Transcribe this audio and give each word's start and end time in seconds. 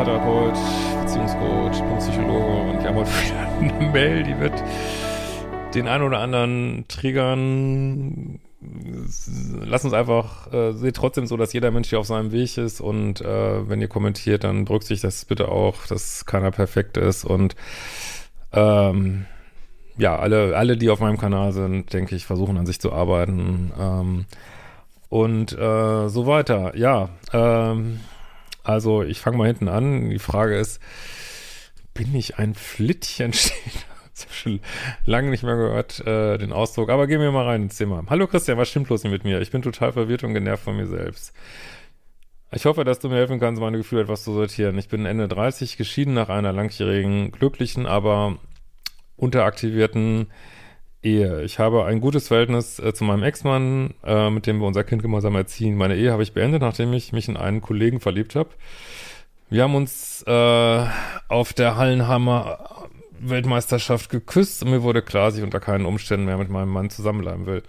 Paartherapeut, 0.00 0.54
Beziehungscoach, 1.02 1.98
Psychologe 1.98 2.70
und 2.70 2.80
wir 2.80 2.88
haben 2.88 2.96
heute 2.96 3.10
wieder 3.10 3.76
eine 3.78 3.90
Mail, 3.92 4.22
die 4.22 4.38
wird 4.40 4.64
den 5.74 5.88
einen 5.88 6.04
oder 6.04 6.20
anderen 6.20 6.86
triggern. 6.88 8.40
Lass 9.62 9.84
uns 9.84 9.92
einfach, 9.92 10.50
äh, 10.54 10.72
seht 10.72 10.96
trotzdem 10.96 11.26
so, 11.26 11.36
dass 11.36 11.52
jeder 11.52 11.70
Mensch 11.70 11.90
hier 11.90 12.00
auf 12.00 12.06
seinem 12.06 12.32
Weg 12.32 12.56
ist 12.56 12.80
und 12.80 13.20
äh, 13.20 13.68
wenn 13.68 13.82
ihr 13.82 13.88
kommentiert, 13.88 14.44
dann 14.44 14.64
berücksichtigt 14.64 15.04
das 15.04 15.26
bitte 15.26 15.50
auch, 15.50 15.84
dass 15.86 16.24
keiner 16.24 16.50
perfekt 16.50 16.96
ist 16.96 17.26
und 17.26 17.54
ähm, 18.54 19.26
ja, 19.98 20.18
alle, 20.18 20.56
alle, 20.56 20.78
die 20.78 20.88
auf 20.88 21.00
meinem 21.00 21.18
Kanal 21.18 21.52
sind, 21.52 21.92
denke 21.92 22.16
ich, 22.16 22.24
versuchen 22.24 22.56
an 22.56 22.64
sich 22.64 22.80
zu 22.80 22.90
arbeiten 22.90 23.70
ähm, 23.78 24.24
und 25.10 25.52
äh, 25.52 26.08
so 26.08 26.26
weiter. 26.26 26.74
Ja, 26.74 27.10
ähm, 27.34 28.00
also 28.70 29.02
ich 29.02 29.20
fange 29.20 29.36
mal 29.36 29.46
hinten 29.46 29.68
an. 29.68 30.10
Die 30.10 30.18
Frage 30.18 30.56
ist, 30.56 30.80
bin 31.94 32.14
ich 32.14 32.38
ein 32.38 32.54
Flittchen? 32.54 33.32
schon 34.30 34.60
lange 35.06 35.30
nicht 35.30 35.42
mehr 35.42 35.56
gehört, 35.56 36.00
äh, 36.06 36.38
den 36.38 36.52
Ausdruck. 36.52 36.90
Aber 36.90 37.06
gehen 37.06 37.20
wir 37.20 37.32
mal 37.32 37.46
rein 37.46 37.62
ins 37.64 37.78
Thema. 37.78 38.04
Hallo 38.08 38.26
Christian, 38.26 38.58
was 38.58 38.68
stimmt 38.68 38.88
los 38.88 39.04
mit 39.04 39.24
mir? 39.24 39.40
Ich 39.40 39.50
bin 39.50 39.62
total 39.62 39.92
verwirrt 39.92 40.24
und 40.24 40.34
genervt 40.34 40.64
von 40.64 40.76
mir 40.76 40.86
selbst. 40.86 41.32
Ich 42.52 42.64
hoffe, 42.64 42.84
dass 42.84 42.98
du 42.98 43.08
mir 43.08 43.16
helfen 43.16 43.38
kannst, 43.38 43.60
meine 43.60 43.76
Gefühle 43.76 44.02
etwas 44.02 44.24
zu 44.24 44.32
sortieren. 44.32 44.76
Ich 44.76 44.88
bin 44.88 45.06
Ende 45.06 45.28
30, 45.28 45.76
geschieden 45.76 46.14
nach 46.14 46.28
einer 46.28 46.52
langjährigen, 46.52 47.30
glücklichen, 47.30 47.86
aber 47.86 48.38
unteraktivierten 49.16 50.26
Ehe. 51.02 51.42
Ich 51.42 51.58
habe 51.58 51.84
ein 51.86 52.00
gutes 52.00 52.28
Verhältnis 52.28 52.78
äh, 52.78 52.92
zu 52.92 53.04
meinem 53.04 53.22
Ex-Mann, 53.22 53.94
äh, 54.04 54.30
mit 54.30 54.46
dem 54.46 54.60
wir 54.60 54.66
unser 54.66 54.84
Kind 54.84 55.02
gemeinsam 55.02 55.34
erziehen. 55.34 55.76
Meine 55.76 55.96
Ehe 55.96 56.12
habe 56.12 56.22
ich 56.22 56.34
beendet, 56.34 56.60
nachdem 56.60 56.92
ich 56.92 57.12
mich 57.12 57.28
in 57.28 57.36
einen 57.36 57.62
Kollegen 57.62 58.00
verliebt 58.00 58.34
habe. 58.34 58.50
Wir 59.48 59.62
haben 59.62 59.74
uns 59.74 60.22
äh, 60.26 60.86
auf 61.28 61.52
der 61.54 61.76
Hallenhammer 61.76 62.88
Weltmeisterschaft 63.18 64.10
geküsst 64.10 64.62
und 64.62 64.70
mir 64.70 64.82
wurde 64.82 65.02
klar, 65.02 65.26
dass 65.26 65.36
ich 65.36 65.42
unter 65.42 65.60
keinen 65.60 65.86
Umständen 65.86 66.26
mehr 66.26 66.38
mit 66.38 66.50
meinem 66.50 66.70
Mann 66.70 66.90
zusammenbleiben 66.90 67.46
will. 67.46 67.62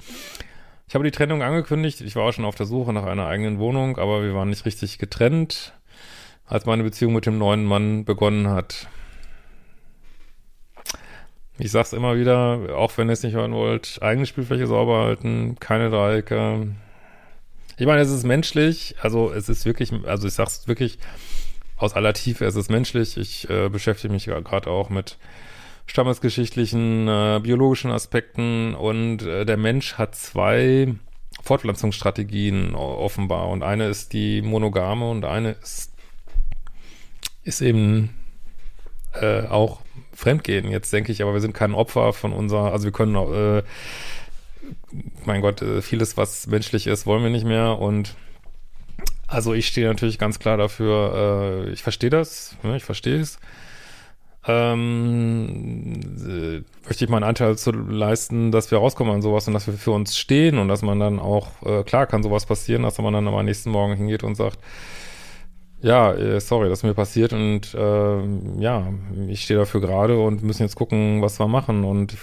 Ich 0.88 0.96
habe 0.96 1.04
die 1.04 1.12
Trennung 1.12 1.42
angekündigt. 1.42 2.02
Ich 2.02 2.16
war 2.16 2.24
auch 2.24 2.34
schon 2.34 2.46
auf 2.46 2.56
der 2.56 2.66
Suche 2.66 2.94
nach 2.94 3.06
einer 3.06 3.28
eigenen 3.28 3.60
Wohnung, 3.60 3.98
aber 3.98 4.24
wir 4.24 4.34
waren 4.36 4.50
nicht 4.50 4.66
richtig 4.66 4.98
getrennt, 4.98 5.74
als 6.46 6.66
meine 6.66 6.84
Beziehung 6.84 7.14
mit 7.14 7.26
dem 7.26 7.38
neuen 7.38 7.66
Mann 7.66 8.04
begonnen 8.06 8.50
hat. 8.50 8.88
Ich 11.58 11.72
sag's 11.72 11.94
immer 11.94 12.18
wieder, 12.18 12.76
auch 12.78 12.98
wenn 12.98 13.10
ihr 13.10 13.14
es 13.14 13.24
nicht 13.24 13.36
hören 13.36 13.54
wollt, 13.54 14.00
eigene 14.02 14.26
Spielfläche 14.26 14.68
sauber 14.68 15.04
halten, 15.04 15.58
keine 15.60 15.90
Dreiecke. 15.90 16.68
Ich 17.78 17.86
meine, 17.86 18.02
es 18.02 18.12
ist 18.12 18.24
menschlich, 18.24 18.96
also 19.02 19.32
es 19.32 19.50
ist 19.50 19.66
wirklich, 19.66 19.92
also 20.06 20.28
ich 20.28 20.34
sag's 20.34 20.68
wirklich 20.68 20.98
aus 21.78 21.94
aller 21.94 22.14
Tiefe, 22.14 22.46
es 22.46 22.56
ist 22.56 22.70
menschlich. 22.70 23.18
Ich 23.18 23.50
äh, 23.50 23.70
beschäftige 23.70 24.14
mich 24.14 24.26
gerade 24.26 24.70
auch 24.70 24.90
mit 24.90 25.18
stammesgeschichtlichen, 25.88 27.08
äh, 27.08 27.40
biologischen 27.42 27.92
Aspekten 27.92 28.76
und 28.76 29.24
äh, 29.24 29.46
der 29.46 29.58
Mensch 29.58 29.96
hat 29.96 30.16
zwei 30.16 30.96
Fortpflanzungsstrategien 31.44 32.76
offenbar 32.76 33.50
und 33.50 33.64
eine 33.64 33.88
ist 33.88 34.14
die 34.14 34.42
monogame 34.42 35.10
und 35.10 35.26
eine 35.26 35.52
ist, 35.52 35.94
ist 37.44 37.62
eben 37.62 38.14
äh, 39.14 39.48
auch 39.48 39.82
Fremdgehen. 40.14 40.70
Jetzt 40.70 40.92
denke 40.94 41.12
ich, 41.12 41.22
aber 41.22 41.34
wir 41.34 41.42
sind 41.42 41.54
kein 41.54 41.74
Opfer 41.74 42.14
von 42.14 42.34
unserer, 42.34 42.72
also 42.72 42.86
wir 42.86 42.92
können, 42.92 43.16
äh, 43.16 43.64
mein 45.26 45.42
Gott, 45.42 45.62
äh, 45.62 45.82
vieles, 45.82 46.18
was 46.18 46.48
menschlich 46.48 46.88
ist, 46.88 47.06
wollen 47.06 47.24
wir 47.24 47.30
nicht 47.30 47.46
mehr 47.46 47.80
und 47.80 48.16
also 49.28 49.54
ich 49.54 49.68
stehe 49.68 49.88
natürlich 49.88 50.20
ganz 50.20 50.40
klar 50.40 50.58
dafür, 50.58 51.66
äh, 51.66 51.70
ich 51.72 51.84
verstehe 51.84 52.10
das, 52.10 52.58
ne, 52.64 52.76
ich 52.76 52.84
verstehe 52.84 53.20
es. 53.20 53.40
Ähm, 54.48 56.00
äh, 56.26 56.64
möchte 56.86 57.06
ich 57.06 57.10
meinen 57.10 57.24
Anteil 57.24 57.58
zu 57.58 57.72
leisten, 57.72 58.52
dass 58.52 58.72
wir 58.72 58.80
rauskommen 58.80 59.14
an 59.14 59.22
sowas 59.22 59.48
und 59.48 59.54
dass 59.54 59.68
wir 59.68 59.76
für 59.76 59.92
uns 59.92 60.18
stehen 60.18 60.58
und 60.58 60.68
dass 60.68 60.82
man 60.82 61.00
dann 61.00 61.20
auch, 61.20 61.48
äh, 61.64 61.84
klar 61.84 62.08
kann 62.08 62.24
sowas 62.24 62.46
passieren, 62.46 62.84
dass 62.84 62.98
man 62.98 63.14
dann 63.14 63.28
am 63.28 63.46
nächsten 63.46 63.70
Morgen 63.70 63.96
hingeht 63.96 64.24
und 64.24 64.36
sagt, 64.36 64.58
ja, 65.82 66.14
äh, 66.14 66.40
sorry, 66.40 66.70
das 66.70 66.80
ist 66.80 66.84
mir 66.84 66.94
passiert 66.94 67.34
und 67.34 67.74
äh, 67.74 68.62
ja, 68.62 68.94
ich 69.28 69.44
stehe 69.44 69.60
dafür 69.60 69.82
gerade 69.82 70.20
und 70.20 70.44
müssen 70.44 70.62
jetzt 70.62 70.76
gucken, 70.76 71.22
was 71.22 71.40
wir 71.40 71.48
machen. 71.48 71.84
Und 71.84 72.16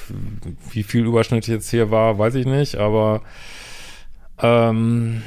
wie 0.70 0.84
viel 0.84 1.04
Überschnitt 1.06 1.48
jetzt 1.48 1.70
hier 1.70 1.90
war, 1.90 2.18
weiß 2.18 2.36
ich 2.36 2.46
nicht, 2.46 2.76
aber 2.76 3.22
ähm, 4.40 5.22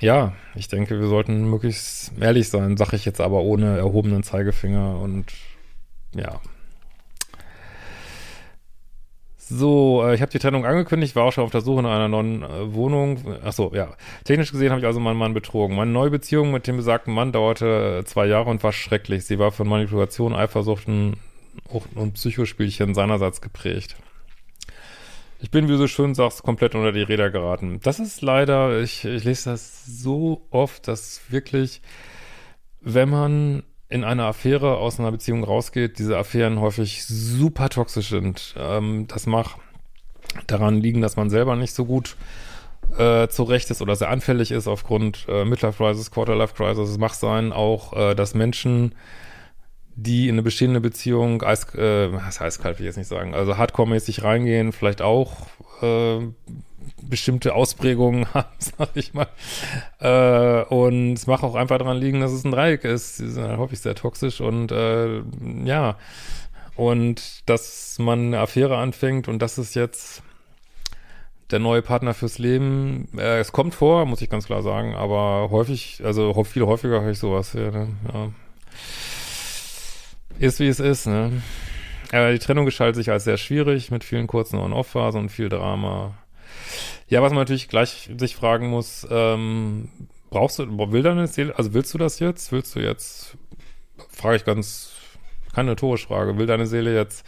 ja, 0.00 0.32
ich 0.54 0.68
denke, 0.68 1.00
wir 1.00 1.08
sollten 1.08 1.50
möglichst 1.50 2.12
ehrlich 2.20 2.48
sein, 2.48 2.76
sage 2.76 2.96
ich 2.96 3.04
jetzt 3.04 3.20
aber 3.20 3.42
ohne 3.42 3.78
erhobenen 3.78 4.22
Zeigefinger 4.22 5.00
und 5.00 5.32
ja, 6.14 6.40
so, 9.48 10.02
äh, 10.04 10.14
ich 10.14 10.22
habe 10.22 10.30
die 10.30 10.38
Trennung 10.38 10.64
angekündigt, 10.64 11.16
war 11.16 11.24
auch 11.24 11.32
schon 11.32 11.44
auf 11.44 11.50
der 11.50 11.60
Suche 11.60 11.82
nach 11.82 11.90
einer 11.90 12.08
neuen 12.08 12.42
äh, 12.42 12.74
Wohnung. 12.74 13.18
Achso, 13.44 13.72
ja. 13.74 13.88
Technisch 14.24 14.52
gesehen 14.52 14.70
habe 14.70 14.80
ich 14.80 14.86
also 14.86 15.00
meinen 15.00 15.18
Mann 15.18 15.34
betrogen. 15.34 15.76
Meine 15.76 15.90
neue 15.90 16.10
Beziehung 16.10 16.52
mit 16.52 16.66
dem 16.66 16.76
besagten 16.76 17.12
Mann 17.12 17.32
dauerte 17.32 18.00
äh, 18.00 18.04
zwei 18.04 18.26
Jahre 18.26 18.50
und 18.50 18.62
war 18.62 18.72
schrecklich. 18.72 19.24
Sie 19.24 19.38
war 19.38 19.52
von 19.52 19.68
Manipulation, 19.68 20.34
Eifersuchten 20.34 21.16
und 21.94 22.14
Psychospielchen 22.14 22.94
seinerseits 22.94 23.40
geprägt. 23.40 23.96
Ich 25.40 25.50
bin, 25.50 25.66
wie 25.66 25.72
du 25.72 25.78
so 25.78 25.88
schön 25.88 26.14
sagst, 26.14 26.44
komplett 26.44 26.76
unter 26.76 26.92
die 26.92 27.02
Räder 27.02 27.30
geraten. 27.30 27.80
Das 27.82 27.98
ist 27.98 28.22
leider, 28.22 28.80
ich, 28.80 29.04
ich 29.04 29.24
lese 29.24 29.50
das 29.50 29.84
so 29.84 30.46
oft, 30.50 30.86
dass 30.86 31.20
wirklich, 31.30 31.82
wenn 32.80 33.08
man 33.08 33.64
in 33.92 34.04
einer 34.04 34.24
Affäre 34.24 34.78
aus 34.78 34.98
einer 34.98 35.12
Beziehung 35.12 35.44
rausgeht, 35.44 35.98
diese 35.98 36.16
Affären 36.16 36.60
häufig 36.60 37.04
super 37.04 37.68
toxisch 37.68 38.08
sind. 38.08 38.54
Ähm, 38.58 39.06
das 39.06 39.26
mag 39.26 39.56
daran 40.46 40.80
liegen, 40.80 41.02
dass 41.02 41.16
man 41.16 41.28
selber 41.28 41.56
nicht 41.56 41.74
so 41.74 41.84
gut 41.84 42.16
äh, 42.96 43.28
zurecht 43.28 43.70
ist 43.70 43.82
oder 43.82 43.94
sehr 43.94 44.08
anfällig 44.08 44.50
ist 44.50 44.66
aufgrund 44.66 45.26
äh, 45.28 45.44
Midlife 45.44 45.76
Crisis, 45.76 46.10
Quarterlife 46.10 46.54
Crisis. 46.54 46.88
Es 46.88 46.98
mag 46.98 47.12
sein 47.12 47.52
auch, 47.52 47.92
äh, 47.92 48.14
dass 48.14 48.34
Menschen, 48.34 48.94
die 49.94 50.28
in 50.28 50.36
eine 50.36 50.42
bestehende 50.42 50.80
Beziehung, 50.80 51.42
eis, 51.42 51.74
äh, 51.74 52.12
was 52.12 52.40
heißt 52.40 52.62
kalt 52.62 52.78
will 52.78 52.86
ich 52.86 52.88
jetzt 52.88 52.96
nicht 52.96 53.08
sagen, 53.08 53.34
also 53.34 53.56
hardcore-mäßig 53.56 54.22
reingehen, 54.22 54.72
vielleicht 54.72 55.02
auch 55.02 55.48
äh, 55.82 56.20
bestimmte 57.02 57.54
Ausprägungen 57.54 58.26
haben, 58.34 58.48
sag 58.58 58.90
ich 58.94 59.14
mal. 59.14 59.28
Äh, 60.00 60.64
und 60.74 61.14
es 61.14 61.26
mag 61.26 61.42
auch 61.42 61.54
einfach 61.54 61.78
daran 61.78 61.98
liegen, 61.98 62.20
dass 62.20 62.32
es 62.32 62.44
ein 62.44 62.52
Dreieck 62.52 62.84
ist. 62.84 63.16
Sie 63.16 63.28
sind 63.28 63.44
halt 63.44 63.58
häufig 63.58 63.80
sehr 63.80 63.94
toxisch 63.94 64.40
und 64.40 64.72
äh, 64.72 65.22
ja. 65.64 65.96
Und 66.74 67.48
dass 67.48 67.98
man 67.98 68.28
eine 68.28 68.40
Affäre 68.40 68.78
anfängt 68.78 69.28
und 69.28 69.40
das 69.40 69.58
ist 69.58 69.74
jetzt 69.74 70.22
der 71.50 71.58
neue 71.58 71.82
Partner 71.82 72.14
fürs 72.14 72.38
Leben. 72.38 73.08
Äh, 73.16 73.40
es 73.40 73.52
kommt 73.52 73.74
vor, 73.74 74.06
muss 74.06 74.22
ich 74.22 74.30
ganz 74.30 74.46
klar 74.46 74.62
sagen, 74.62 74.94
aber 74.94 75.48
häufig, 75.50 76.00
also 76.02 76.32
viel 76.44 76.62
häufiger 76.62 77.02
höre 77.02 77.12
ich 77.12 77.18
sowas. 77.18 77.52
Ja, 77.52 77.70
ne? 77.70 77.88
ja. 78.12 78.28
Ist 80.42 80.58
wie 80.58 80.66
es 80.66 80.80
ist, 80.80 81.06
ne? 81.06 81.40
Aber 82.10 82.32
die 82.32 82.40
Trennung 82.40 82.64
gestaltet 82.64 82.96
sich 82.96 83.12
als 83.12 83.22
sehr 83.22 83.36
schwierig 83.36 83.92
mit 83.92 84.02
vielen 84.02 84.26
kurzen 84.26 84.58
On-Off-Phasen 84.58 85.20
und 85.20 85.28
viel 85.28 85.48
Drama. 85.48 86.14
Ja, 87.06 87.22
was 87.22 87.30
man 87.30 87.42
natürlich 87.42 87.68
gleich 87.68 88.10
sich 88.18 88.34
fragen 88.34 88.68
muss, 88.68 89.06
ähm, 89.08 89.88
brauchst 90.30 90.58
du, 90.58 90.66
will 90.90 91.04
deine 91.04 91.28
Seele, 91.28 91.56
also 91.56 91.74
willst 91.74 91.94
du 91.94 91.98
das 91.98 92.18
jetzt? 92.18 92.50
Willst 92.50 92.74
du 92.74 92.80
jetzt, 92.80 93.36
frage 94.08 94.34
ich 94.34 94.44
ganz, 94.44 94.90
keine 95.54 95.70
rhetorische 95.70 96.08
Frage, 96.08 96.36
will 96.36 96.46
deine 96.46 96.66
Seele 96.66 96.92
jetzt 96.92 97.24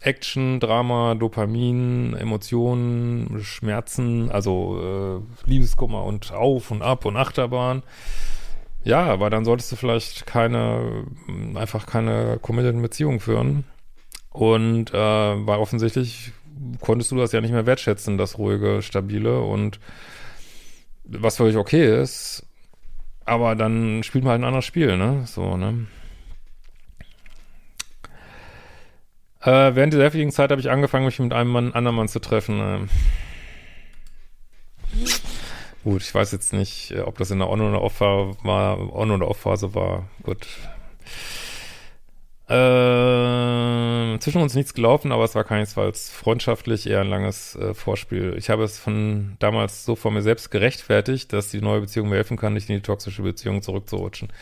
Action, 0.00 0.58
Drama, 0.58 1.14
Dopamin, 1.14 2.14
Emotionen, 2.14 3.44
Schmerzen, 3.44 4.28
also 4.32 5.22
äh, 5.46 5.48
Liebeskummer 5.48 6.02
und 6.02 6.32
Auf 6.32 6.72
und 6.72 6.82
Ab 6.82 7.04
und 7.04 7.16
Achterbahn? 7.16 7.84
Ja, 8.82 9.04
aber 9.04 9.30
dann 9.30 9.44
solltest 9.44 9.72
du 9.72 9.76
vielleicht 9.76 10.26
keine, 10.26 11.04
einfach 11.54 11.86
keine 11.86 12.38
committed 12.40 12.80
Beziehung 12.80 13.20
führen. 13.20 13.64
Und 14.30 14.94
äh, 14.94 14.96
weil 14.96 15.58
offensichtlich 15.58 16.32
konntest 16.80 17.10
du 17.10 17.16
das 17.16 17.32
ja 17.32 17.40
nicht 17.40 17.52
mehr 17.52 17.66
wertschätzen, 17.66 18.18
das 18.18 18.38
ruhige, 18.38 18.82
stabile 18.82 19.40
und 19.40 19.80
was 21.04 21.36
völlig 21.36 21.56
okay 21.56 22.00
ist. 22.00 22.46
Aber 23.24 23.54
dann 23.54 24.02
spielt 24.02 24.24
man 24.24 24.32
halt 24.32 24.40
ein 24.42 24.46
anderes 24.46 24.64
Spiel, 24.64 24.96
ne? 24.96 25.24
So, 25.26 25.56
ne? 25.56 25.86
Äh, 29.42 29.74
während 29.74 29.92
dieser 29.92 30.04
heftigen 30.04 30.32
Zeit 30.32 30.50
habe 30.50 30.60
ich 30.60 30.70
angefangen, 30.70 31.06
mich 31.06 31.18
mit 31.18 31.32
einem 31.32 31.50
Mann, 31.50 31.72
anderen 31.72 31.96
Mann 31.96 32.08
zu 32.08 32.20
treffen. 32.20 32.60
Äh. 32.60 32.78
Gut, 35.82 36.02
ich 36.02 36.14
weiß 36.14 36.32
jetzt 36.32 36.52
nicht, 36.52 36.90
äh, 36.90 37.00
ob 37.00 37.16
das 37.18 37.30
in 37.30 37.38
der 37.38 37.48
On- 37.48 37.60
oder 37.60 37.80
Off-Phase 37.80 38.36
war, 38.42 38.94
On- 38.94 39.10
oder 39.10 39.28
Off-Phase 39.28 39.74
war. 39.74 40.08
Gut. 40.22 40.46
Äh, 42.48 44.18
zwischen 44.18 44.42
uns 44.42 44.54
nichts 44.54 44.74
gelaufen, 44.74 45.12
aber 45.12 45.24
es 45.24 45.34
war 45.36 45.44
keinesfalls 45.44 46.10
freundschaftlich, 46.10 46.88
eher 46.88 47.00
ein 47.00 47.08
langes 47.08 47.54
äh, 47.54 47.74
Vorspiel. 47.74 48.34
Ich 48.36 48.50
habe 48.50 48.64
es 48.64 48.78
von 48.78 49.36
damals 49.38 49.84
so 49.84 49.94
vor 49.94 50.10
mir 50.10 50.22
selbst 50.22 50.50
gerechtfertigt, 50.50 51.32
dass 51.32 51.50
die 51.50 51.60
neue 51.60 51.82
Beziehung 51.82 52.08
mir 52.08 52.16
helfen 52.16 52.36
kann, 52.36 52.54
nicht 52.54 52.68
in 52.68 52.74
die 52.74 52.82
toxische 52.82 53.22
Beziehung 53.22 53.62
zurückzurutschen. 53.62 54.32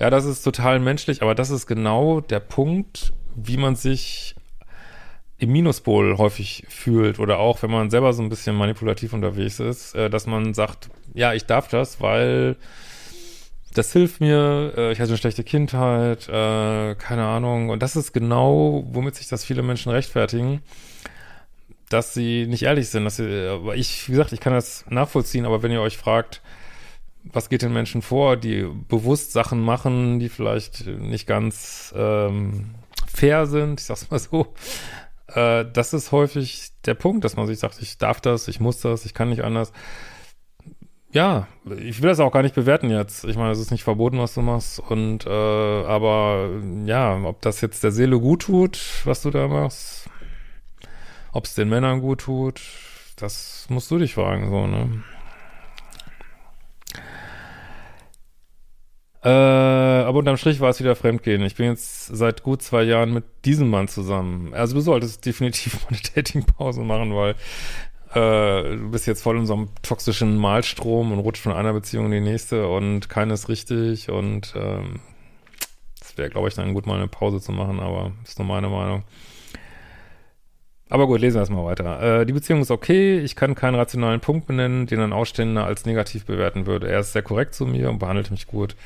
Ja, 0.00 0.10
das 0.10 0.24
ist 0.24 0.42
total 0.42 0.80
menschlich, 0.80 1.22
aber 1.22 1.34
das 1.34 1.50
ist 1.50 1.66
genau 1.66 2.20
der 2.20 2.40
Punkt, 2.40 3.12
wie 3.36 3.58
man 3.58 3.76
sich 3.76 4.34
im 5.42 5.50
Minuspol 5.50 6.18
häufig 6.18 6.64
fühlt 6.68 7.18
oder 7.18 7.40
auch, 7.40 7.62
wenn 7.64 7.70
man 7.70 7.90
selber 7.90 8.12
so 8.12 8.22
ein 8.22 8.28
bisschen 8.28 8.54
manipulativ 8.54 9.12
unterwegs 9.12 9.58
ist, 9.58 9.92
äh, 9.96 10.08
dass 10.08 10.28
man 10.28 10.54
sagt, 10.54 10.88
ja, 11.14 11.34
ich 11.34 11.46
darf 11.46 11.66
das, 11.66 12.00
weil 12.00 12.56
das 13.74 13.92
hilft 13.92 14.20
mir, 14.20 14.72
äh, 14.76 14.92
ich 14.92 15.00
hatte 15.00 15.10
eine 15.10 15.18
schlechte 15.18 15.42
Kindheit, 15.42 16.28
äh, 16.28 16.94
keine 16.94 17.26
Ahnung. 17.26 17.70
Und 17.70 17.82
das 17.82 17.96
ist 17.96 18.12
genau, 18.12 18.84
womit 18.92 19.16
sich 19.16 19.26
das 19.26 19.44
viele 19.44 19.64
Menschen 19.64 19.90
rechtfertigen, 19.90 20.62
dass 21.88 22.14
sie 22.14 22.46
nicht 22.46 22.62
ehrlich 22.62 22.88
sind. 22.88 23.04
Dass 23.04 23.16
sie, 23.16 23.48
aber 23.48 23.74
ich, 23.74 24.08
wie 24.08 24.12
gesagt, 24.12 24.32
ich 24.32 24.40
kann 24.40 24.52
das 24.52 24.84
nachvollziehen, 24.90 25.44
aber 25.44 25.64
wenn 25.64 25.72
ihr 25.72 25.80
euch 25.80 25.96
fragt, 25.96 26.40
was 27.24 27.48
geht 27.48 27.62
den 27.62 27.72
Menschen 27.72 28.00
vor, 28.00 28.36
die 28.36 28.68
bewusst 28.88 29.32
Sachen 29.32 29.60
machen, 29.60 30.20
die 30.20 30.28
vielleicht 30.28 30.86
nicht 30.86 31.26
ganz 31.26 31.92
ähm, 31.96 32.76
fair 33.12 33.46
sind, 33.46 33.80
ich 33.80 33.86
sag's 33.86 34.08
mal 34.08 34.20
so, 34.20 34.54
äh, 35.34 35.64
das 35.72 35.92
ist 35.92 36.12
häufig 36.12 36.70
der 36.84 36.94
Punkt, 36.94 37.24
dass 37.24 37.36
man 37.36 37.46
sich 37.46 37.58
sagt, 37.58 37.80
ich 37.80 37.98
darf 37.98 38.20
das, 38.20 38.48
ich 38.48 38.60
muss 38.60 38.80
das, 38.80 39.04
ich 39.04 39.14
kann 39.14 39.30
nicht 39.30 39.44
anders. 39.44 39.72
Ja, 41.12 41.46
ich 41.78 42.00
will 42.00 42.08
das 42.08 42.20
auch 42.20 42.32
gar 42.32 42.42
nicht 42.42 42.54
bewerten 42.54 42.88
jetzt. 42.90 43.24
Ich 43.24 43.36
meine, 43.36 43.50
es 43.50 43.58
ist 43.58 43.70
nicht 43.70 43.84
verboten, 43.84 44.18
was 44.18 44.32
du 44.34 44.40
machst. 44.40 44.78
Und 44.80 45.26
äh, 45.26 45.30
aber 45.30 46.48
ja, 46.86 47.22
ob 47.24 47.42
das 47.42 47.60
jetzt 47.60 47.84
der 47.84 47.92
Seele 47.92 48.18
gut 48.18 48.42
tut, 48.42 48.80
was 49.04 49.20
du 49.22 49.30
da 49.30 49.46
machst, 49.46 50.08
ob 51.32 51.44
es 51.44 51.54
den 51.54 51.68
Männern 51.68 52.00
gut 52.00 52.22
tut, 52.22 52.62
das 53.16 53.66
musst 53.68 53.90
du 53.90 53.98
dich 53.98 54.14
fragen, 54.14 54.50
so, 54.50 54.66
ne? 54.66 55.02
Äh, 59.24 59.28
aber 60.12 60.18
unterm 60.18 60.36
Strich 60.36 60.60
war 60.60 60.68
es 60.68 60.78
wieder 60.78 60.94
Fremdgehen. 60.94 61.40
Ich 61.40 61.54
bin 61.54 61.70
jetzt 61.70 62.04
seit 62.08 62.42
gut 62.42 62.60
zwei 62.60 62.82
Jahren 62.82 63.14
mit 63.14 63.24
diesem 63.46 63.70
Mann 63.70 63.88
zusammen. 63.88 64.52
Also 64.52 64.74
du 64.74 64.82
solltest 64.82 65.24
definitiv 65.24 65.84
mal 65.90 65.96
eine 65.96 66.00
Datingpause 66.14 66.82
machen, 66.82 67.14
weil 67.14 67.30
äh, 68.10 68.76
du 68.76 68.90
bist 68.90 69.06
jetzt 69.06 69.22
voll 69.22 69.38
in 69.38 69.46
so 69.46 69.54
einem 69.54 69.70
toxischen 69.80 70.36
Malstrom 70.36 71.12
und 71.12 71.20
rutscht 71.20 71.42
von 71.42 71.52
einer 71.52 71.72
Beziehung 71.72 72.06
in 72.06 72.12
die 72.12 72.20
nächste 72.20 72.68
und 72.68 73.08
keines 73.08 73.48
richtig 73.48 74.10
und 74.10 74.52
ähm, 74.54 75.00
das 75.98 76.18
wäre, 76.18 76.28
glaube 76.28 76.48
ich, 76.48 76.54
dann 76.54 76.74
gut, 76.74 76.86
mal 76.86 76.96
eine 76.96 77.08
Pause 77.08 77.40
zu 77.40 77.52
machen, 77.52 77.80
aber 77.80 78.12
ist 78.22 78.38
nur 78.38 78.46
meine 78.46 78.68
Meinung. 78.68 79.04
Aber 80.90 81.06
gut, 81.06 81.22
lesen 81.22 81.36
wir 81.36 81.40
erstmal 81.40 81.64
weiter. 81.64 82.20
Äh, 82.20 82.26
die 82.26 82.34
Beziehung 82.34 82.60
ist 82.60 82.70
okay, 82.70 83.18
ich 83.18 83.34
kann 83.34 83.54
keinen 83.54 83.76
rationalen 83.76 84.20
Punkt 84.20 84.46
benennen, 84.46 84.86
den 84.86 85.00
ein 85.00 85.14
Ausstehender 85.14 85.64
als 85.64 85.86
negativ 85.86 86.26
bewerten 86.26 86.66
würde. 86.66 86.90
Er 86.90 87.00
ist 87.00 87.14
sehr 87.14 87.22
korrekt 87.22 87.54
zu 87.54 87.64
mir 87.64 87.88
und 87.88 87.98
behandelt 87.98 88.30
mich 88.30 88.46
gut. 88.46 88.76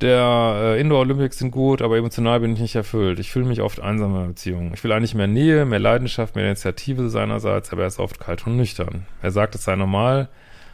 Der 0.00 0.76
äh, 0.76 0.80
Indoor 0.80 1.00
Olympics 1.00 1.38
sind 1.38 1.50
gut, 1.50 1.82
aber 1.82 1.98
emotional 1.98 2.40
bin 2.40 2.54
ich 2.54 2.60
nicht 2.60 2.74
erfüllt. 2.74 3.18
Ich 3.18 3.30
fühle 3.30 3.44
mich 3.44 3.60
oft 3.60 3.80
einsam 3.80 4.16
in 4.16 4.28
Beziehungen. 4.28 4.72
Ich 4.72 4.82
will 4.82 4.92
eigentlich 4.92 5.14
mehr 5.14 5.26
Nähe, 5.26 5.66
mehr 5.66 5.78
Leidenschaft, 5.78 6.36
mehr 6.36 6.46
Initiative 6.46 7.10
seinerseits, 7.10 7.70
aber 7.70 7.82
er 7.82 7.88
ist 7.88 7.98
oft 7.98 8.18
kalt 8.18 8.46
und 8.46 8.56
nüchtern. 8.56 9.06
Er 9.20 9.30
sagt, 9.30 9.54
es 9.54 9.64
sei 9.64 9.76
normal, 9.76 10.28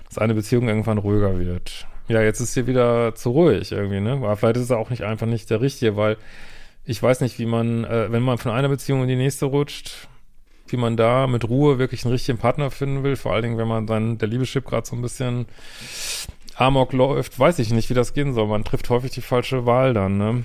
dass 0.08 0.18
eine 0.18 0.34
Beziehung 0.34 0.68
irgendwann 0.68 0.98
ruhiger 0.98 1.40
wird. 1.40 1.88
Ja, 2.06 2.22
jetzt 2.22 2.38
ist 2.38 2.54
hier 2.54 2.68
wieder 2.68 3.16
zu 3.16 3.30
ruhig 3.30 3.72
irgendwie, 3.72 3.98
ne? 3.98 4.12
Aber 4.12 4.36
vielleicht 4.36 4.58
ist 4.58 4.70
er 4.70 4.78
auch 4.78 4.90
nicht 4.90 5.02
einfach 5.02 5.26
nicht 5.26 5.50
der 5.50 5.60
Richtige, 5.60 5.96
weil 5.96 6.16
ich 6.84 7.02
weiß 7.02 7.20
nicht, 7.20 7.40
wie 7.40 7.46
man, 7.46 7.82
äh, 7.82 8.12
wenn 8.12 8.22
man 8.22 8.38
von 8.38 8.52
einer 8.52 8.68
Beziehung 8.68 9.02
in 9.02 9.08
die 9.08 9.16
nächste 9.16 9.46
rutscht, 9.46 10.06
wie 10.68 10.76
man 10.76 10.96
da 10.96 11.26
mit 11.26 11.48
Ruhe 11.48 11.80
wirklich 11.80 12.04
einen 12.04 12.12
richtigen 12.12 12.38
Partner 12.38 12.70
finden 12.70 13.02
will. 13.02 13.16
Vor 13.16 13.32
allen 13.32 13.42
Dingen, 13.42 13.58
wenn 13.58 13.66
man 13.66 13.88
dann 13.88 14.18
der 14.18 14.28
Liebeschip 14.28 14.64
gerade 14.64 14.86
so 14.86 14.94
ein 14.94 15.02
bisschen 15.02 15.46
Amok 16.56 16.92
läuft, 16.92 17.38
weiß 17.38 17.58
ich 17.58 17.70
nicht, 17.70 17.90
wie 17.90 17.94
das 17.94 18.14
gehen 18.14 18.32
soll. 18.32 18.46
Man 18.46 18.64
trifft 18.64 18.88
häufig 18.88 19.10
die 19.10 19.20
falsche 19.20 19.66
Wahl 19.66 19.92
dann, 19.92 20.16
ne? 20.16 20.44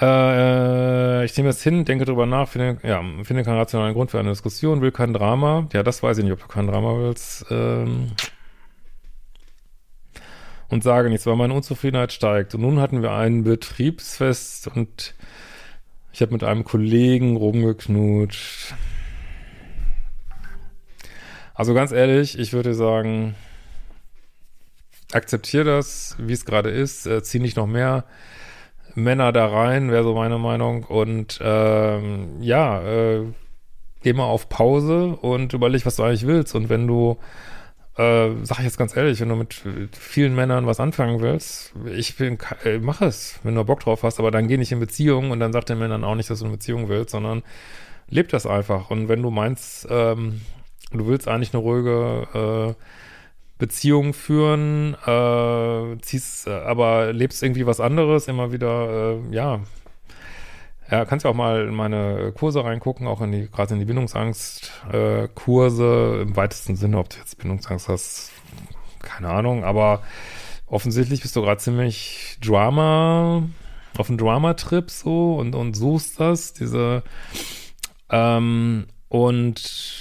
Äh, 0.00 1.24
ich 1.24 1.36
nehme 1.36 1.50
jetzt 1.50 1.62
hin, 1.62 1.84
denke 1.84 2.06
drüber 2.06 2.26
nach, 2.26 2.48
finde, 2.48 2.78
ja, 2.82 3.02
finde 3.22 3.44
keinen 3.44 3.58
rationalen 3.58 3.94
Grund 3.94 4.10
für 4.10 4.18
eine 4.18 4.30
Diskussion, 4.30 4.80
will 4.80 4.92
kein 4.92 5.12
Drama. 5.12 5.68
Ja, 5.72 5.82
das 5.82 6.02
weiß 6.02 6.18
ich 6.18 6.24
nicht, 6.24 6.32
ob 6.32 6.40
du 6.40 6.48
kein 6.48 6.66
Drama 6.66 6.96
willst. 6.98 7.46
Ähm, 7.50 8.12
und 10.68 10.82
sage 10.82 11.10
nichts, 11.10 11.26
weil 11.26 11.36
meine 11.36 11.54
Unzufriedenheit 11.54 12.12
steigt. 12.12 12.54
Und 12.54 12.62
nun 12.62 12.80
hatten 12.80 13.02
wir 13.02 13.12
ein 13.12 13.44
Betriebsfest 13.44 14.68
und 14.68 15.14
ich 16.12 16.22
habe 16.22 16.32
mit 16.32 16.42
einem 16.42 16.64
Kollegen 16.64 17.36
rumgeknutscht. 17.36 18.74
Also 21.60 21.74
ganz 21.74 21.92
ehrlich, 21.92 22.38
ich 22.38 22.54
würde 22.54 22.72
sagen, 22.72 23.34
akzeptiere 25.12 25.64
das, 25.64 26.16
wie 26.18 26.32
es 26.32 26.46
gerade 26.46 26.70
ist, 26.70 27.04
äh, 27.06 27.22
zieh 27.22 27.38
nicht 27.38 27.58
noch 27.58 27.66
mehr 27.66 28.06
Männer 28.94 29.30
da 29.30 29.46
rein, 29.46 29.90
wäre 29.90 30.02
so 30.02 30.14
meine 30.14 30.38
Meinung. 30.38 30.84
Und 30.84 31.38
ähm, 31.42 32.40
ja, 32.40 32.80
äh, 32.82 33.26
geh 34.02 34.14
mal 34.14 34.24
auf 34.24 34.48
Pause 34.48 35.08
und 35.20 35.52
überleg, 35.52 35.84
was 35.84 35.96
du 35.96 36.02
eigentlich 36.02 36.26
willst. 36.26 36.54
Und 36.54 36.70
wenn 36.70 36.86
du 36.86 37.18
äh, 37.98 38.30
sag 38.42 38.60
ich 38.60 38.64
jetzt 38.64 38.78
ganz 38.78 38.96
ehrlich, 38.96 39.20
wenn 39.20 39.28
du 39.28 39.36
mit 39.36 39.52
vielen 39.92 40.34
Männern 40.34 40.64
was 40.64 40.80
anfangen 40.80 41.20
willst, 41.20 41.74
ich 41.94 42.16
bin, 42.16 42.38
äh, 42.64 42.78
mach 42.78 43.02
es, 43.02 43.38
wenn 43.42 43.54
du 43.54 43.64
Bock 43.64 43.80
drauf 43.80 44.02
hast, 44.02 44.18
aber 44.18 44.30
dann 44.30 44.48
geh 44.48 44.56
nicht 44.56 44.72
in 44.72 44.80
Beziehung 44.80 45.30
und 45.30 45.40
dann 45.40 45.52
sag 45.52 45.66
den 45.66 45.78
Männern 45.78 46.04
auch 46.04 46.14
nicht, 46.14 46.30
dass 46.30 46.38
du 46.38 46.46
eine 46.46 46.54
Beziehung 46.54 46.88
willst, 46.88 47.10
sondern 47.10 47.42
leb 48.08 48.30
das 48.30 48.46
einfach. 48.46 48.88
Und 48.88 49.10
wenn 49.10 49.20
du 49.20 49.30
meinst, 49.30 49.86
ähm, 49.90 50.40
du 50.98 51.06
willst 51.06 51.28
eigentlich 51.28 51.54
eine 51.54 51.62
ruhige 51.62 52.74
äh, 52.76 52.82
Beziehung 53.58 54.14
führen, 54.14 54.94
äh, 55.06 56.00
ziehst, 56.00 56.46
äh, 56.46 56.50
aber 56.50 57.12
lebst 57.12 57.42
irgendwie 57.42 57.66
was 57.66 57.78
anderes, 57.78 58.26
immer 58.26 58.52
wieder, 58.52 59.18
äh, 59.18 59.34
ja, 59.34 59.60
ja, 60.90 61.04
kannst 61.04 61.24
ja 61.24 61.30
auch 61.30 61.36
mal 61.36 61.68
in 61.68 61.74
meine 61.74 62.32
Kurse 62.32 62.64
reingucken, 62.64 63.06
auch 63.06 63.20
in 63.20 63.30
die, 63.30 63.48
gerade 63.48 63.74
in 63.74 63.80
die 63.80 63.86
Bindungsangst-Kurse, 63.86 66.16
äh, 66.18 66.22
im 66.22 66.34
weitesten 66.36 66.74
Sinne, 66.74 66.98
ob 66.98 67.08
du 67.10 67.18
jetzt 67.18 67.38
Bindungsangst 67.38 67.88
hast, 67.88 68.32
keine 69.00 69.28
Ahnung, 69.28 69.62
aber 69.62 70.02
offensichtlich 70.66 71.22
bist 71.22 71.36
du 71.36 71.42
gerade 71.42 71.60
ziemlich 71.60 72.38
Drama, 72.42 73.44
auf 73.96 74.08
einem 74.08 74.18
Drama-Trip 74.18 74.90
so 74.90 75.36
und, 75.36 75.54
und 75.54 75.74
suchst 75.74 76.18
das, 76.18 76.54
diese, 76.54 77.04
ähm, 78.08 78.88
und 79.08 79.99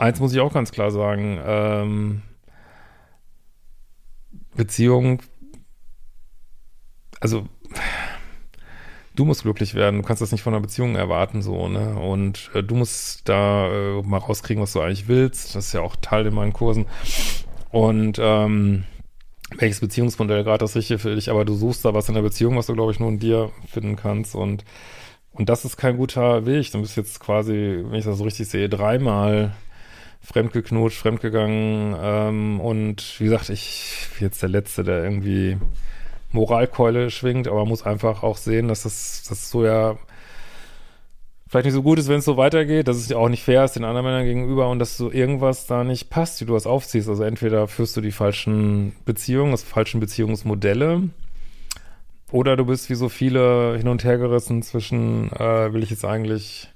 eins 0.00 0.18
muss 0.18 0.32
ich 0.32 0.40
auch 0.40 0.52
ganz 0.52 0.72
klar 0.72 0.90
sagen, 0.90 1.38
ähm, 1.44 2.22
Beziehung, 4.56 5.22
also 7.20 7.46
du 9.14 9.24
musst 9.26 9.42
glücklich 9.42 9.74
werden, 9.74 10.00
du 10.00 10.06
kannst 10.06 10.22
das 10.22 10.32
nicht 10.32 10.42
von 10.42 10.54
einer 10.54 10.62
Beziehung 10.62 10.96
erwarten, 10.96 11.42
so, 11.42 11.68
ne? 11.68 11.96
Und 11.96 12.50
äh, 12.54 12.62
du 12.62 12.74
musst 12.74 13.28
da 13.28 13.68
äh, 13.68 14.02
mal 14.02 14.18
rauskriegen, 14.18 14.62
was 14.62 14.72
du 14.72 14.80
eigentlich 14.80 15.06
willst. 15.06 15.54
Das 15.54 15.66
ist 15.66 15.72
ja 15.74 15.82
auch 15.82 15.96
Teil 15.96 16.26
in 16.26 16.34
meinen 16.34 16.54
Kursen. 16.54 16.86
Und 17.70 18.18
ähm, 18.20 18.84
welches 19.58 19.80
Beziehungsmodell 19.80 20.44
gerade 20.44 20.58
das 20.58 20.76
Richtige 20.76 20.98
für 20.98 21.14
dich, 21.14 21.30
aber 21.30 21.44
du 21.44 21.54
suchst 21.54 21.84
da 21.84 21.92
was 21.92 22.08
in 22.08 22.14
der 22.14 22.22
Beziehung, 22.22 22.56
was 22.56 22.66
du, 22.66 22.74
glaube 22.74 22.92
ich, 22.92 23.00
nur 23.00 23.10
in 23.10 23.18
dir 23.18 23.50
finden 23.66 23.96
kannst. 23.96 24.34
Und, 24.34 24.64
und 25.32 25.48
das 25.50 25.66
ist 25.66 25.76
kein 25.76 25.98
guter 25.98 26.46
Weg. 26.46 26.72
Du 26.72 26.80
bist 26.80 26.96
jetzt 26.96 27.20
quasi, 27.20 27.82
wenn 27.84 27.98
ich 27.98 28.04
das 28.06 28.16
so 28.18 28.24
richtig 28.24 28.48
sehe, 28.48 28.68
dreimal 28.68 29.52
fremdgeknutscht, 30.22 30.98
fremdgegangen. 30.98 31.96
Ähm, 32.00 32.60
und 32.60 33.18
wie 33.18 33.24
gesagt, 33.24 33.50
ich 33.50 34.08
jetzt 34.20 34.42
der 34.42 34.48
Letzte, 34.48 34.84
der 34.84 35.04
irgendwie 35.04 35.56
Moralkeule 36.32 37.10
schwingt, 37.10 37.48
aber 37.48 37.64
muss 37.64 37.84
einfach 37.84 38.22
auch 38.22 38.36
sehen, 38.36 38.68
dass 38.68 38.82
das, 38.82 39.24
das 39.28 39.50
so 39.50 39.64
ja 39.64 39.96
vielleicht 41.48 41.64
nicht 41.64 41.74
so 41.74 41.82
gut 41.82 41.98
ist, 41.98 42.08
wenn 42.08 42.20
es 42.20 42.24
so 42.24 42.36
weitergeht, 42.36 42.86
dass 42.86 42.96
es 42.96 43.12
auch 43.12 43.28
nicht 43.28 43.42
fair 43.42 43.64
ist 43.64 43.74
den 43.74 43.82
anderen 43.82 44.06
Männern 44.06 44.24
gegenüber 44.24 44.68
und 44.68 44.78
dass 44.78 44.96
so 44.96 45.10
irgendwas 45.10 45.66
da 45.66 45.82
nicht 45.82 46.08
passt, 46.08 46.40
wie 46.40 46.44
du 46.44 46.54
das 46.54 46.66
aufziehst. 46.66 47.08
Also 47.08 47.24
entweder 47.24 47.66
führst 47.66 47.96
du 47.96 48.00
die 48.00 48.12
falschen 48.12 48.92
Beziehungen, 49.04 49.50
das 49.50 49.64
falschen 49.64 49.98
Beziehungsmodelle, 49.98 51.08
oder 52.30 52.56
du 52.56 52.64
bist 52.64 52.90
wie 52.90 52.94
so 52.94 53.08
viele 53.08 53.76
hin 53.76 53.88
und 53.88 54.04
her 54.04 54.18
gerissen 54.18 54.62
zwischen, 54.62 55.32
äh, 55.32 55.72
will 55.72 55.82
ich 55.82 55.90
jetzt 55.90 56.04
eigentlich, 56.04 56.68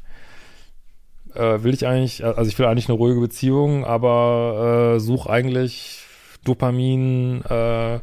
äh, 1.34 1.62
will 1.62 1.74
ich 1.74 1.86
eigentlich, 1.86 2.24
also 2.24 2.48
ich 2.48 2.58
will 2.58 2.66
eigentlich 2.66 2.88
eine 2.88 2.98
ruhige 2.98 3.20
Beziehung, 3.20 3.84
aber 3.84 4.94
äh, 4.96 5.00
such 5.00 5.26
eigentlich 5.26 6.04
Dopamin, 6.44 7.42
äh, 7.42 8.00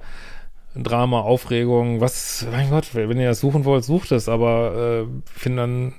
Drama, 0.76 1.20
Aufregung, 1.22 2.00
was, 2.00 2.48
mein 2.52 2.70
Gott, 2.70 2.96
wenn 2.96 3.20
ihr 3.20 3.30
das 3.30 3.42
suchen 3.42 3.66
wollt, 3.66 3.84
sucht 3.84 4.12
es, 4.12 4.30
aber 4.30 5.06
äh, 5.06 5.30
finde 5.38 5.62
dann 5.62 5.94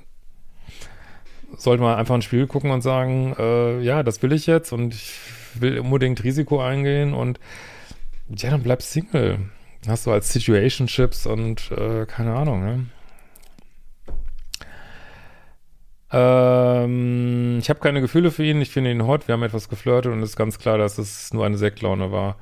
sollte 1.57 1.83
man 1.83 1.97
einfach 1.97 2.15
ein 2.15 2.23
Spiel 2.23 2.47
gucken 2.47 2.71
und 2.71 2.81
sagen, 2.81 3.35
äh, 3.37 3.79
ja, 3.81 4.01
das 4.03 4.21
will 4.23 4.33
ich 4.33 4.47
jetzt 4.47 4.71
und 4.71 4.93
ich 4.95 5.13
will 5.55 5.79
unbedingt 5.79 6.23
Risiko 6.23 6.59
eingehen 6.59 7.13
und 7.13 7.39
ja, 8.35 8.49
dann 8.49 8.63
bleib 8.63 8.81
Single. 8.81 9.39
Hast 9.87 10.05
du 10.07 10.11
als 10.11 10.31
Situationships 10.31 11.25
und 11.27 11.71
äh, 11.71 12.05
keine 12.05 12.33
Ahnung, 12.33 12.63
ne? 12.63 12.85
Ähm, 16.13 17.57
ich 17.59 17.69
habe 17.69 17.79
keine 17.79 17.99
Gefühle 17.99 18.29
für 18.29 18.43
ihn, 18.43 18.61
ich 18.61 18.69
finde 18.69 18.91
ihn 18.91 19.07
hot, 19.07 19.27
wir 19.27 19.33
haben 19.33 19.41
etwas 19.41 19.67
geflirtet 19.67 20.11
und 20.11 20.21
es 20.21 20.31
ist 20.31 20.35
ganz 20.35 20.59
klar, 20.59 20.77
dass 20.77 20.99
es 20.99 21.33
nur 21.33 21.43
eine 21.43 21.57
Sektlaune 21.57 22.11
war. 22.11 22.37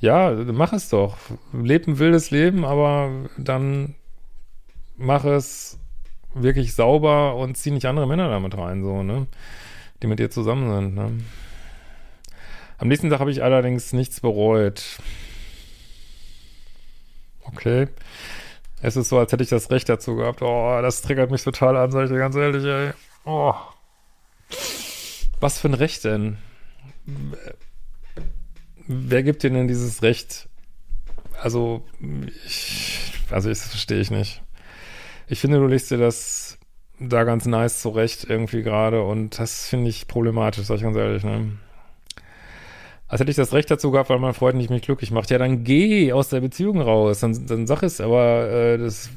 Ja, 0.00 0.30
mach 0.30 0.72
es 0.72 0.88
doch. 0.88 1.18
Leb 1.52 1.86
ein 1.86 1.98
wildes 1.98 2.30
Leben, 2.30 2.64
aber 2.64 3.10
dann 3.36 3.94
mach 4.96 5.24
es 5.24 5.78
wirklich 6.34 6.74
sauber 6.74 7.36
und 7.36 7.56
zieh 7.56 7.70
nicht 7.70 7.86
andere 7.86 8.06
Männer 8.06 8.30
damit 8.30 8.56
rein, 8.56 8.82
so, 8.82 9.02
ne? 9.02 9.26
Die 10.02 10.06
mit 10.06 10.18
dir 10.18 10.30
zusammen 10.30 10.74
sind, 10.74 10.94
ne? 10.94 11.12
Am 12.78 12.88
nächsten 12.88 13.10
Tag 13.10 13.20
habe 13.20 13.30
ich 13.30 13.44
allerdings 13.44 13.92
nichts 13.92 14.20
bereut. 14.20 14.98
Okay. 17.44 17.88
Es 18.82 18.96
ist 18.96 19.08
so, 19.08 19.18
als 19.18 19.30
hätte 19.30 19.44
ich 19.44 19.48
das 19.48 19.70
Recht 19.70 19.88
dazu 19.88 20.16
gehabt. 20.16 20.42
Oh, 20.42 20.78
das 20.82 21.02
triggert 21.02 21.30
mich 21.30 21.44
total 21.44 21.76
an, 21.76 21.92
sag 21.92 22.04
ich 22.04 22.10
dir 22.10 22.18
ganz 22.18 22.34
ehrlich, 22.34 22.64
ey. 22.64 22.90
Oh. 23.24 23.54
Was 25.40 25.60
für 25.60 25.68
ein 25.68 25.74
Recht 25.74 26.04
denn? 26.04 26.36
Wer 28.88 29.22
gibt 29.22 29.44
dir 29.44 29.50
denn 29.50 29.68
dieses 29.68 30.02
Recht? 30.02 30.48
Also, 31.40 31.84
ich, 32.44 33.12
also 33.30 33.48
das 33.48 33.68
verstehe 33.68 34.00
ich 34.00 34.10
nicht. 34.10 34.42
Ich 35.28 35.40
finde, 35.40 35.58
du 35.58 35.66
legst 35.66 35.92
dir 35.92 35.98
das 35.98 36.58
da 36.98 37.22
ganz 37.22 37.46
nice 37.46 37.80
zurecht 37.80 38.26
irgendwie 38.28 38.62
gerade 38.62 39.02
und 39.02 39.38
das 39.38 39.68
finde 39.68 39.90
ich 39.90 40.08
problematisch, 40.08 40.66
sag 40.66 40.76
ich 40.76 40.82
ganz 40.82 40.96
ehrlich, 40.96 41.22
ne? 41.22 41.52
Als 43.12 43.20
hätte 43.20 43.30
ich 43.30 43.36
das 43.36 43.52
Recht 43.52 43.70
dazu 43.70 43.90
gehabt, 43.90 44.08
weil 44.08 44.18
mein 44.18 44.32
Freund 44.32 44.56
nicht 44.56 44.70
mich 44.70 44.80
glücklich 44.80 45.10
macht. 45.10 45.30
Ja, 45.30 45.36
dann 45.36 45.64
geh 45.64 46.14
aus 46.14 46.30
der 46.30 46.40
Beziehung 46.40 46.80
raus. 46.80 47.20
Dann, 47.20 47.46
dann 47.46 47.66
sag 47.66 47.82
es, 47.82 48.00
aber 48.00 48.48
äh, 48.50 48.78
das, 48.78 49.10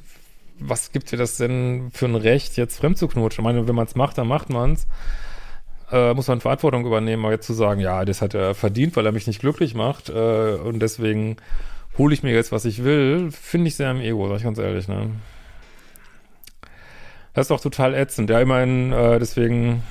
was 0.59 0.91
gibt 0.91 1.13
dir 1.13 1.17
das 1.17 1.37
denn 1.37 1.91
für 1.93 2.05
ein 2.05 2.15
Recht, 2.15 2.57
jetzt 2.57 2.77
fremd 2.77 2.97
zu 2.97 3.07
knutschen? 3.07 3.41
Ich 3.41 3.45
meine, 3.45 3.69
wenn 3.69 3.75
man 3.75 3.85
es 3.85 3.95
macht, 3.95 4.17
dann 4.17 4.27
macht 4.27 4.49
man 4.49 4.73
es. 4.73 4.85
Äh, 5.93 6.13
muss 6.13 6.27
man 6.27 6.41
Verantwortung 6.41 6.85
übernehmen, 6.85 7.23
aber 7.23 7.31
jetzt 7.35 7.47
zu 7.47 7.53
sagen, 7.53 7.79
ja, 7.79 8.03
das 8.03 8.21
hat 8.21 8.33
er 8.33 8.53
verdient, 8.53 8.97
weil 8.97 9.05
er 9.05 9.13
mich 9.13 9.27
nicht 9.27 9.39
glücklich 9.39 9.75
macht 9.75 10.09
äh, 10.09 10.55
und 10.55 10.81
deswegen 10.81 11.37
hole 11.97 12.13
ich 12.13 12.21
mir 12.21 12.33
jetzt, 12.33 12.51
was 12.51 12.65
ich 12.65 12.83
will, 12.83 13.31
finde 13.31 13.69
ich 13.69 13.77
sehr 13.77 13.91
im 13.91 14.01
Ego, 14.01 14.27
sag 14.27 14.39
ich 14.39 14.43
ganz 14.43 14.57
ehrlich, 14.57 14.89
ne? 14.89 15.11
Das 17.33 17.43
ist 17.43 17.51
doch 17.51 17.61
total 17.61 17.93
ätzend. 17.93 18.29
Ja, 18.29 18.41
immerhin, 18.41 18.91
äh, 18.91 19.19
deswegen 19.19 19.83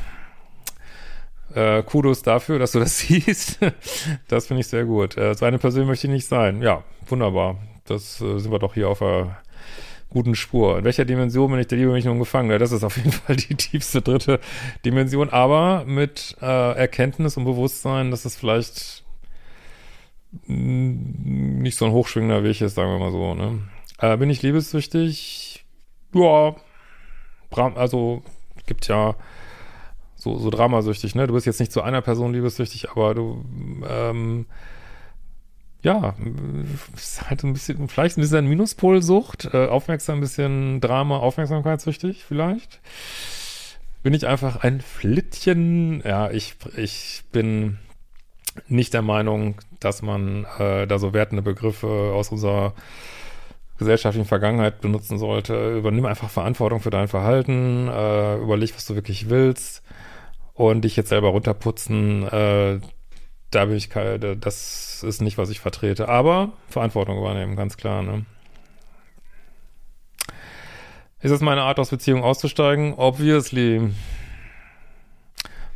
äh, 1.54 1.82
Kudos 1.82 2.22
dafür, 2.22 2.58
dass 2.58 2.72
du 2.72 2.80
das 2.80 2.98
siehst. 3.00 3.58
das 4.28 4.46
finde 4.46 4.60
ich 4.60 4.66
sehr 4.66 4.84
gut. 4.84 5.16
Äh, 5.16 5.34
so 5.34 5.44
eine 5.44 5.58
Person 5.58 5.86
möchte 5.86 6.06
ich 6.06 6.12
nicht 6.12 6.26
sein. 6.26 6.62
Ja, 6.62 6.84
wunderbar. 7.06 7.56
Das 7.86 8.20
äh, 8.20 8.38
sind 8.38 8.50
wir 8.50 8.58
doch 8.58 8.74
hier 8.74 8.88
auf 8.88 9.02
einer 9.02 9.38
guten 10.10 10.36
Spur. 10.36 10.78
In 10.78 10.84
welcher 10.84 11.04
Dimension 11.04 11.50
bin 11.50 11.60
ich 11.60 11.66
der 11.66 11.78
Liebe 11.78 11.92
mich 11.92 12.04
nun 12.04 12.18
gefangen? 12.18 12.50
Ja, 12.50 12.58
das 12.58 12.72
ist 12.72 12.84
auf 12.84 12.96
jeden 12.96 13.12
Fall 13.12 13.36
die 13.36 13.54
tiefste 13.54 14.00
dritte 14.00 14.40
Dimension, 14.84 15.28
aber 15.30 15.84
mit 15.86 16.36
äh, 16.40 16.76
Erkenntnis 16.76 17.36
und 17.36 17.44
Bewusstsein, 17.44 18.10
dass 18.10 18.24
es 18.24 18.36
vielleicht 18.36 19.04
nicht 20.46 21.78
so 21.78 21.84
ein 21.84 21.92
hochschwingender 21.92 22.42
Weg 22.42 22.60
ist, 22.60 22.74
sagen 22.74 22.90
wir 22.90 22.98
mal 22.98 23.12
so. 23.12 23.34
Ne? 23.34 23.60
Äh, 23.98 24.16
bin 24.16 24.30
ich 24.30 24.42
liebessüchtig? 24.42 25.64
Ja, 26.12 26.54
also 27.50 28.22
gibt 28.66 28.88
ja 28.88 29.14
so, 30.24 30.38
so 30.38 30.50
dramasüchtig, 30.50 31.14
ne? 31.14 31.26
Du 31.26 31.34
bist 31.34 31.46
jetzt 31.46 31.60
nicht 31.60 31.70
zu 31.70 31.82
einer 31.82 32.00
Person 32.00 32.32
liebessüchtig, 32.32 32.90
aber 32.90 33.14
du, 33.14 33.44
ähm, 33.86 34.46
ja, 35.82 36.14
ist 36.96 37.28
halt 37.28 37.44
ein 37.44 37.52
bisschen, 37.52 37.88
vielleicht 37.88 38.16
ein 38.16 38.22
bisschen 38.22 38.48
Minuspolsucht, 38.48 39.50
äh, 39.52 39.66
aufmerksam, 39.66 40.18
ein 40.18 40.20
bisschen 40.22 40.80
Drama, 40.80 41.18
Aufmerksamkeitssüchtig 41.18 42.24
vielleicht. 42.24 42.80
Bin 44.02 44.14
ich 44.14 44.26
einfach 44.26 44.62
ein 44.62 44.80
Flittchen, 44.80 46.02
ja, 46.04 46.30
ich, 46.30 46.56
ich 46.76 47.22
bin 47.30 47.78
nicht 48.66 48.94
der 48.94 49.02
Meinung, 49.02 49.56
dass 49.78 50.00
man 50.00 50.46
äh, 50.58 50.86
da 50.86 50.98
so 50.98 51.12
wertende 51.12 51.42
Begriffe 51.42 52.12
aus 52.14 52.30
unserer 52.30 52.72
gesellschaftlichen 53.78 54.28
Vergangenheit 54.28 54.80
benutzen 54.80 55.18
sollte. 55.18 55.76
Übernimm 55.76 56.06
einfach 56.06 56.30
Verantwortung 56.30 56.80
für 56.80 56.90
dein 56.90 57.08
Verhalten, 57.08 57.88
äh, 57.88 58.36
überleg, 58.36 58.74
was 58.74 58.86
du 58.86 58.94
wirklich 58.94 59.28
willst 59.28 59.82
und 60.54 60.82
dich 60.82 60.96
jetzt 60.96 61.08
selber 61.08 61.28
runterputzen, 61.28 62.26
äh, 62.28 62.80
da 63.50 63.64
bin 63.66 63.76
ich, 63.76 63.90
das 63.90 65.02
ist 65.02 65.22
nicht, 65.22 65.38
was 65.38 65.50
ich 65.50 65.60
vertrete. 65.60 66.08
Aber 66.08 66.52
Verantwortung 66.68 67.18
übernehmen, 67.18 67.56
ganz 67.56 67.76
klar, 67.76 68.02
ne? 68.02 68.24
Ist 71.20 71.30
es 71.30 71.40
meine 71.40 71.62
Art, 71.62 71.78
aus 71.78 71.88
Beziehung 71.88 72.22
auszusteigen? 72.22 72.94
Obviously. 72.94 73.90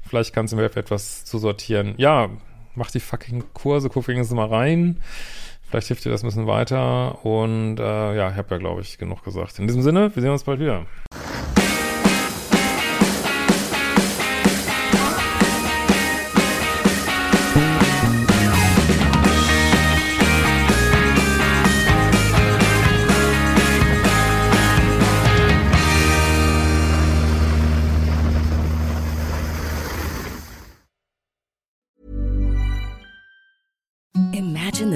Vielleicht 0.07 0.35
kannst 0.35 0.53
du 0.53 0.57
mir 0.57 0.65
etwas 0.65 1.25
zu 1.25 1.39
sortieren. 1.39 1.95
Ja, 1.97 2.29
mach 2.75 2.91
die 2.91 3.01
fucking 3.01 3.45
Kurse, 3.55 3.89
guck 3.89 4.09
wenigstens 4.09 4.37
mal 4.37 4.49
rein. 4.49 5.01
Vielleicht 5.69 5.89
hilft 5.89 6.05
dir 6.05 6.11
das 6.11 6.23
ein 6.23 6.27
bisschen 6.27 6.47
weiter. 6.47 7.25
Und 7.25 7.79
äh, 7.79 8.17
ja, 8.17 8.31
ich 8.31 8.37
habe 8.37 8.55
ja, 8.55 8.59
glaube 8.59 8.83
ich, 8.83 8.99
genug 8.99 9.25
gesagt. 9.25 9.59
In 9.59 9.67
diesem 9.67 9.83
Sinne, 9.83 10.15
wir 10.15 10.23
sehen 10.23 10.33
uns 10.33 10.45
bald 10.45 10.61
wieder. 10.61 10.87